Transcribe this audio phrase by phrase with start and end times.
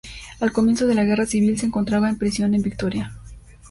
[0.39, 3.11] Al comienzo de la guerra civil se encontraba en prisión en Vitoria.